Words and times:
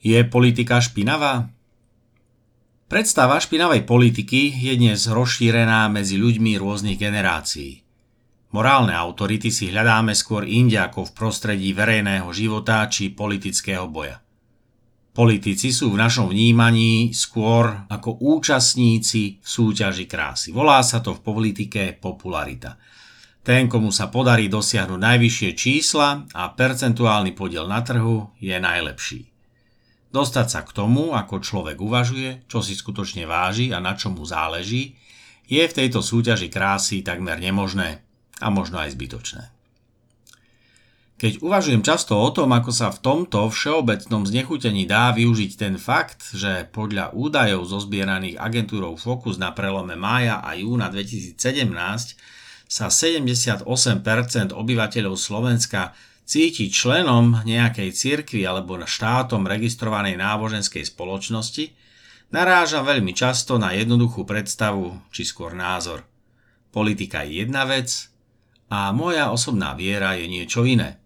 Je 0.00 0.16
politika 0.24 0.80
špinavá? 0.80 1.52
Predstava 2.88 3.36
špinavej 3.36 3.84
politiky 3.84 4.48
je 4.48 4.72
dnes 4.80 4.96
rozšírená 4.96 5.92
medzi 5.92 6.16
ľuďmi 6.16 6.56
rôznych 6.56 6.96
generácií. 6.96 7.84
Morálne 8.56 8.96
autority 8.96 9.52
si 9.52 9.68
hľadáme 9.68 10.16
skôr 10.16 10.48
inde 10.48 10.80
ako 10.80 11.04
v 11.04 11.12
prostredí 11.12 11.76
verejného 11.76 12.32
života 12.32 12.88
či 12.88 13.12
politického 13.12 13.92
boja. 13.92 14.24
Politici 15.12 15.68
sú 15.68 15.92
v 15.92 16.00
našom 16.00 16.32
vnímaní 16.32 17.12
skôr 17.12 17.84
ako 17.92 18.24
účastníci 18.24 19.36
v 19.36 19.46
súťaži 19.46 20.08
krásy. 20.08 20.48
Volá 20.48 20.80
sa 20.80 21.04
to 21.04 21.12
v 21.12 21.20
politike 21.20 21.92
popularita. 21.92 22.80
Ten, 23.44 23.68
komu 23.68 23.92
sa 23.92 24.08
podarí 24.08 24.48
dosiahnuť 24.48 24.96
najvyššie 24.96 25.50
čísla 25.52 26.24
a 26.32 26.42
percentuálny 26.56 27.36
podiel 27.36 27.68
na 27.68 27.84
trhu, 27.84 28.32
je 28.40 28.56
najlepší. 28.56 29.29
Dostať 30.10 30.46
sa 30.50 30.60
k 30.66 30.74
tomu, 30.74 31.14
ako 31.14 31.38
človek 31.38 31.78
uvažuje, 31.78 32.42
čo 32.50 32.58
si 32.66 32.74
skutočne 32.74 33.30
váži 33.30 33.70
a 33.70 33.78
na 33.78 33.94
čo 33.94 34.10
mu 34.10 34.26
záleží, 34.26 34.98
je 35.46 35.62
v 35.62 35.76
tejto 35.76 36.02
súťaži 36.02 36.50
krásy 36.50 37.02
takmer 37.06 37.38
nemožné 37.38 38.02
a 38.42 38.50
možno 38.50 38.82
aj 38.82 38.94
zbytočné. 38.94 39.54
Keď 41.20 41.44
uvažujem 41.44 41.84
často 41.84 42.16
o 42.16 42.32
tom, 42.32 42.48
ako 42.56 42.72
sa 42.72 42.88
v 42.88 43.02
tomto 43.04 43.44
všeobecnom 43.52 44.24
znechutení 44.24 44.88
dá 44.88 45.12
využiť 45.12 45.52
ten 45.52 45.76
fakt, 45.76 46.32
že 46.32 46.64
podľa 46.72 47.12
údajov 47.12 47.68
zozbieraných 47.68 48.40
agentúrou 48.40 48.96
Focus 48.96 49.36
na 49.36 49.52
prelome 49.52 50.00
mája 50.00 50.40
a 50.40 50.56
júna 50.56 50.88
2017 50.88 51.36
sa 52.64 52.86
78% 52.88 53.68
obyvateľov 54.56 55.14
Slovenska 55.20 55.92
cíti 56.30 56.70
členom 56.70 57.42
nejakej 57.42 57.90
cirkvi 57.90 58.46
alebo 58.46 58.78
štátom 58.78 59.50
registrovanej 59.50 60.14
náboženskej 60.14 60.86
spoločnosti, 60.86 61.74
narážam 62.30 62.86
veľmi 62.86 63.10
často 63.10 63.58
na 63.58 63.74
jednoduchú 63.74 64.22
predstavu 64.22 64.94
či 65.10 65.26
skôr 65.26 65.58
názor. 65.58 66.06
Politika 66.70 67.26
je 67.26 67.42
jedna 67.42 67.66
vec 67.66 68.14
a 68.70 68.94
moja 68.94 69.34
osobná 69.34 69.74
viera 69.74 70.14
je 70.14 70.30
niečo 70.30 70.62
iné. 70.62 71.02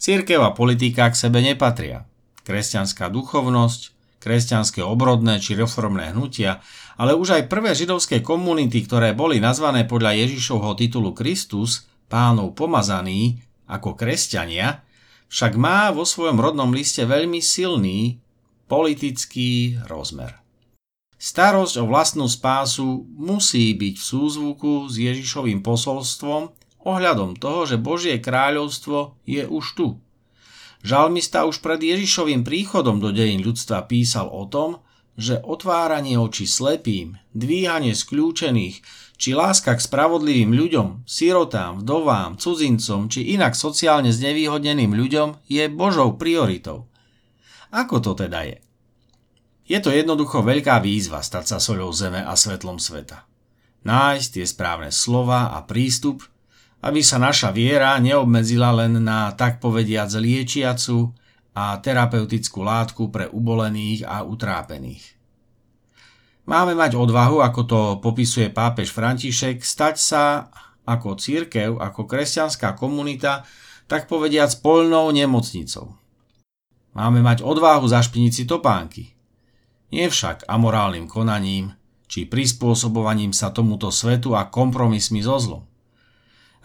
Církev 0.00 0.40
a 0.40 0.56
politika 0.56 1.12
k 1.12 1.20
sebe 1.20 1.44
nepatria. 1.44 2.08
Kresťanská 2.48 3.12
duchovnosť, 3.12 3.92
kresťanské 4.24 4.80
obrodné 4.80 5.36
či 5.44 5.52
reformné 5.52 6.16
hnutia, 6.16 6.64
ale 6.96 7.12
už 7.12 7.36
aj 7.36 7.52
prvé 7.52 7.76
židovské 7.76 8.24
komunity, 8.24 8.88
ktoré 8.88 9.12
boli 9.12 9.36
nazvané 9.36 9.84
podľa 9.84 10.16
Ježišovho 10.24 10.72
titulu 10.80 11.12
Kristus, 11.12 11.84
pánov 12.08 12.56
pomazaný, 12.56 13.44
ako 13.70 13.94
kresťania, 13.94 14.82
však 15.30 15.54
má 15.54 15.94
vo 15.94 16.02
svojom 16.02 16.42
rodnom 16.42 16.74
liste 16.74 17.06
veľmi 17.06 17.38
silný 17.38 18.18
politický 18.66 19.78
rozmer. 19.86 20.42
Starosť 21.20 21.74
o 21.78 21.84
vlastnú 21.86 22.26
spásu 22.26 23.06
musí 23.14 23.76
byť 23.76 23.94
v 23.94 24.04
súzvuku 24.04 24.88
s 24.88 24.98
Ježišovým 24.98 25.60
posolstvom 25.62 26.50
ohľadom 26.80 27.36
toho, 27.36 27.68
že 27.68 27.76
Božie 27.76 28.16
kráľovstvo 28.18 29.20
je 29.28 29.44
už 29.44 29.64
tu. 29.76 29.88
Žalmista 30.80 31.44
už 31.44 31.60
pred 31.60 31.76
Ježišovým 31.76 32.40
príchodom 32.40 33.04
do 33.04 33.12
dejín 33.12 33.44
ľudstva 33.44 33.84
písal 33.84 34.32
o 34.32 34.48
tom, 34.48 34.80
že 35.20 35.44
otváranie 35.44 36.16
očí 36.16 36.48
slepým, 36.48 37.20
dvíhanie 37.36 37.92
skľúčených, 37.92 38.80
či 39.20 39.36
láska 39.36 39.76
k 39.76 39.84
spravodlivým 39.84 40.56
ľuďom, 40.56 41.04
sirotám, 41.04 41.84
vdovám, 41.84 42.40
cudzincom 42.40 43.12
či 43.12 43.36
inak 43.36 43.52
sociálne 43.52 44.08
znevýhodneným 44.08 44.96
ľuďom 44.96 45.44
je 45.44 45.68
Božou 45.68 46.16
prioritou. 46.16 46.88
Ako 47.68 48.00
to 48.00 48.16
teda 48.16 48.48
je? 48.48 48.58
Je 49.68 49.78
to 49.78 49.92
jednoducho 49.92 50.40
veľká 50.40 50.80
výzva 50.80 51.20
stať 51.20 51.44
sa 51.54 51.58
soľou 51.60 51.92
zeme 51.92 52.24
a 52.24 52.32
svetlom 52.32 52.80
sveta. 52.80 53.28
Nájsť 53.84 54.28
tie 54.40 54.46
správne 54.48 54.88
slova 54.88 55.52
a 55.52 55.62
prístup, 55.68 56.24
aby 56.80 57.04
sa 57.04 57.20
naša 57.20 57.52
viera 57.52 57.92
neobmedzila 58.00 58.72
len 58.72 59.04
na 59.04 59.30
tak 59.36 59.60
povediac 59.60 60.08
liečiacu 60.16 61.12
a 61.52 61.76
terapeutickú 61.76 62.64
látku 62.64 63.12
pre 63.12 63.28
ubolených 63.28 64.08
a 64.08 64.24
utrápených. 64.24 65.19
Máme 66.50 66.74
mať 66.74 66.98
odvahu, 66.98 67.46
ako 67.46 67.60
to 67.62 67.80
popisuje 68.02 68.50
pápež 68.50 68.90
František, 68.90 69.62
stať 69.62 69.94
sa 70.02 70.50
ako 70.82 71.14
církev, 71.14 71.78
ako 71.78 72.10
kresťanská 72.10 72.74
komunita, 72.74 73.46
tak 73.86 74.10
povediac 74.10 74.50
polnou 74.58 75.14
nemocnicou. 75.14 75.94
Máme 76.90 77.22
mať 77.22 77.46
odvahu 77.46 77.86
zašpiniť 77.86 78.32
si 78.34 78.44
topánky. 78.50 79.14
Nie 79.94 80.10
však 80.10 80.50
amorálnym 80.50 81.06
konaním, 81.06 81.78
či 82.10 82.26
prispôsobovaním 82.26 83.30
sa 83.30 83.54
tomuto 83.54 83.94
svetu 83.94 84.34
a 84.34 84.50
kompromismi 84.50 85.22
so 85.22 85.38
zlom. 85.38 85.62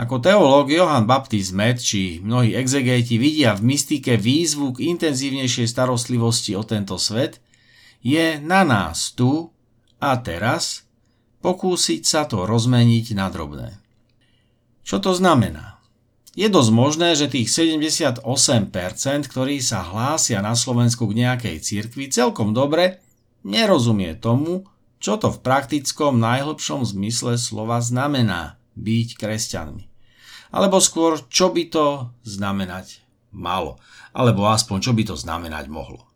Ako 0.00 0.16
teológ 0.16 0.72
Johann 0.72 1.04
Baptist 1.04 1.52
Med 1.52 1.76
či 1.76 2.24
mnohí 2.24 2.56
exegéti 2.56 3.20
vidia 3.20 3.52
v 3.52 3.76
mystike 3.76 4.16
výzvu 4.16 4.80
k 4.80 4.96
intenzívnejšej 4.96 5.68
starostlivosti 5.68 6.56
o 6.56 6.64
tento 6.64 6.96
svet, 6.96 7.44
je 8.00 8.40
na 8.40 8.64
nás 8.64 9.12
tu, 9.12 9.53
a 10.04 10.20
teraz 10.20 10.84
pokúsiť 11.40 12.04
sa 12.04 12.28
to 12.28 12.44
rozmeniť 12.44 13.16
na 13.16 13.32
drobné. 13.32 13.80
Čo 14.84 15.00
to 15.00 15.16
znamená? 15.16 15.80
Je 16.36 16.50
dosť 16.52 16.70
možné, 16.76 17.08
že 17.16 17.32
tých 17.32 17.48
78%, 17.48 18.20
ktorí 19.32 19.64
sa 19.64 19.80
hlásia 19.80 20.44
na 20.44 20.52
Slovensku 20.52 21.08
k 21.08 21.24
nejakej 21.24 21.56
cirkvi, 21.62 22.12
celkom 22.12 22.52
dobre 22.52 23.00
nerozumie 23.46 24.12
tomu, 24.18 24.68
čo 25.00 25.16
to 25.16 25.32
v 25.32 25.40
praktickom 25.40 26.20
najhlbšom 26.20 26.84
zmysle 26.84 27.40
slova 27.40 27.80
znamená 27.80 28.60
byť 28.76 29.08
kresťanmi. 29.16 29.84
Alebo 30.52 30.82
skôr, 30.84 31.22
čo 31.32 31.48
by 31.54 31.64
to 31.70 31.86
znamenať 32.26 33.00
malo, 33.32 33.80
alebo 34.12 34.50
aspoň 34.50 34.78
čo 34.84 34.92
by 34.92 35.02
to 35.06 35.14
znamenať 35.16 35.70
mohlo 35.70 36.13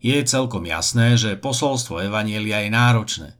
je 0.00 0.16
celkom 0.24 0.64
jasné, 0.64 1.16
že 1.20 1.36
posolstvo 1.36 2.00
Evanielia 2.00 2.64
je 2.64 2.70
náročné. 2.72 3.30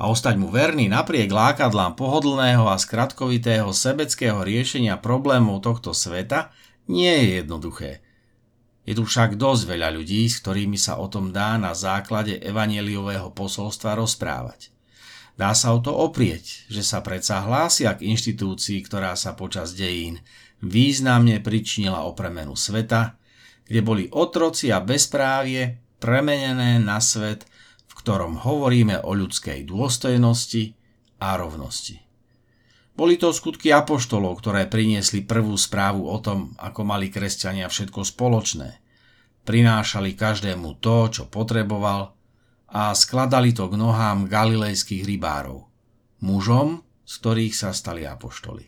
A 0.00 0.08
ostať 0.08 0.40
mu 0.40 0.48
verný 0.48 0.88
napriek 0.88 1.28
lákadlám 1.28 1.92
pohodlného 1.98 2.64
a 2.64 2.80
skratkovitého 2.80 3.68
sebeckého 3.68 4.40
riešenia 4.40 4.96
problémov 4.96 5.60
tohto 5.60 5.92
sveta 5.92 6.54
nie 6.88 7.10
je 7.10 7.26
jednoduché. 7.44 8.00
Je 8.88 8.96
tu 8.96 9.04
však 9.04 9.36
dosť 9.36 9.76
veľa 9.76 9.92
ľudí, 9.92 10.24
s 10.24 10.40
ktorými 10.40 10.80
sa 10.80 10.96
o 10.96 11.06
tom 11.06 11.36
dá 11.36 11.60
na 11.60 11.76
základe 11.76 12.40
evanieliového 12.40 13.28
posolstva 13.36 13.92
rozprávať. 14.00 14.72
Dá 15.36 15.52
sa 15.52 15.76
o 15.76 15.84
to 15.84 15.92
oprieť, 15.92 16.64
že 16.72 16.80
sa 16.80 17.04
predsa 17.04 17.44
hlásia 17.44 17.92
k 17.92 18.08
inštitúcii, 18.08 18.80
ktorá 18.88 19.12
sa 19.20 19.36
počas 19.36 19.76
dejín 19.76 20.24
významne 20.60 21.40
pričinila 21.40 22.04
o 22.04 22.12
premenu 22.12 22.56
sveta, 22.56 23.19
kde 23.70 23.86
boli 23.86 24.10
otroci 24.10 24.74
a 24.74 24.82
bezprávie 24.82 25.78
premenené 26.02 26.82
na 26.82 26.98
svet, 26.98 27.46
v 27.86 27.92
ktorom 28.02 28.42
hovoríme 28.42 29.06
o 29.06 29.14
ľudskej 29.14 29.62
dôstojnosti 29.62 30.74
a 31.22 31.38
rovnosti. 31.38 32.02
Boli 32.98 33.14
to 33.14 33.30
skutky 33.30 33.70
apoštolov, 33.70 34.42
ktoré 34.42 34.66
priniesli 34.66 35.22
prvú 35.22 35.54
správu 35.54 36.10
o 36.10 36.18
tom, 36.18 36.58
ako 36.58 36.82
mali 36.82 37.14
kresťania 37.14 37.70
všetko 37.70 38.02
spoločné. 38.02 38.82
Prinášali 39.46 40.18
každému 40.18 40.82
to, 40.82 41.06
čo 41.14 41.22
potreboval 41.30 42.18
a 42.74 42.90
skladali 42.90 43.54
to 43.54 43.70
k 43.70 43.78
nohám 43.78 44.26
galilejských 44.26 45.06
rybárov, 45.06 45.70
mužom, 46.26 46.82
z 47.06 47.12
ktorých 47.22 47.54
sa 47.54 47.70
stali 47.70 48.02
apoštoli. 48.02 48.66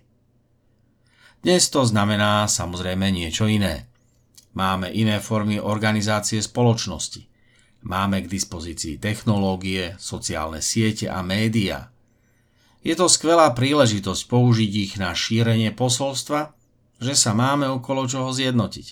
Dnes 1.43 1.67
to 1.75 1.83
znamená 1.83 2.47
samozrejme 2.47 3.11
niečo 3.11 3.51
iné– 3.51 3.91
Máme 4.53 4.93
iné 4.93 5.17
formy 5.17 5.57
organizácie 5.57 6.45
spoločnosti. 6.45 7.25
Máme 7.83 8.23
k 8.23 8.31
dispozícii 8.31 9.01
technológie, 9.01 9.97
sociálne 9.97 10.61
siete 10.61 11.09
a 11.09 11.25
médiá. 11.25 11.91
Je 12.83 12.93
to 12.99 13.07
skvelá 13.07 13.51
príležitosť 13.55 14.23
použiť 14.29 14.73
ich 14.75 14.93
na 14.99 15.15
šírenie 15.17 15.73
posolstva, 15.73 16.53
že 17.01 17.15
sa 17.17 17.33
máme 17.33 17.67
okolo 17.71 18.07
čoho 18.07 18.31
zjednotiť. 18.31 18.87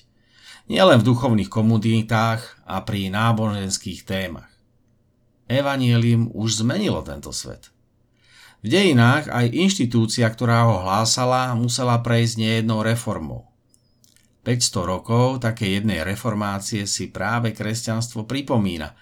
Nielen 0.71 1.03
v 1.03 1.09
duchovných 1.11 1.51
komunitách 1.51 2.63
a 2.63 2.83
pri 2.87 3.11
náboženských 3.11 4.07
témach. 4.07 4.51
Evangelium 5.51 6.31
už 6.31 6.63
zmenilo 6.63 7.03
tento 7.03 7.35
svet. 7.35 7.75
V 8.63 8.71
dejinách 8.71 9.27
aj 9.27 9.51
inštitúcia, 9.51 10.31
ktorá 10.31 10.71
ho 10.71 10.87
hlásala, 10.87 11.59
musela 11.59 11.99
prejsť 11.99 12.39
nejednou 12.39 12.87
reformou. 12.87 13.50
500 14.51 14.83
rokov 14.83 15.47
také 15.47 15.79
jednej 15.79 16.03
reformácie 16.03 16.83
si 16.83 17.07
práve 17.07 17.55
kresťanstvo 17.55 18.27
pripomína. 18.27 18.99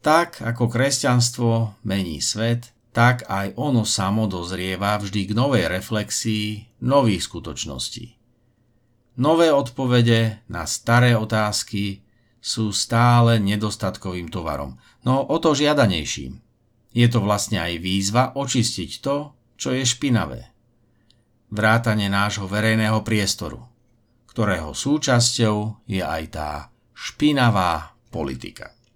Tak 0.00 0.40
ako 0.40 0.64
kresťanstvo 0.64 1.84
mení 1.84 2.24
svet, 2.24 2.72
tak 2.96 3.28
aj 3.28 3.52
ono 3.60 3.84
samo 3.84 4.24
dozrieva 4.24 4.96
vždy 4.96 5.28
k 5.28 5.32
novej 5.36 5.68
reflexii 5.68 6.80
nových 6.80 7.28
skutočností. 7.28 8.16
Nové 9.20 9.52
odpovede 9.52 10.40
na 10.48 10.64
staré 10.64 11.12
otázky 11.12 12.00
sú 12.40 12.72
stále 12.72 13.36
nedostatkovým 13.44 14.32
tovarom, 14.32 14.80
no 15.04 15.20
o 15.20 15.36
to 15.36 15.52
žiadanejším. 15.52 16.40
Je 16.96 17.06
to 17.12 17.20
vlastne 17.20 17.60
aj 17.60 17.76
výzva 17.76 18.32
očistiť 18.32 18.90
to, 19.04 19.36
čo 19.60 19.76
je 19.76 19.84
špinavé. 19.84 20.48
Vrátanie 21.52 22.08
nášho 22.08 22.48
verejného 22.48 23.04
priestoru, 23.04 23.67
ktorého 24.38 24.70
súčasťou 24.70 25.82
je 25.90 25.98
aj 25.98 26.22
tá 26.30 26.70
špinavá 26.94 27.98
politika. 28.06 28.77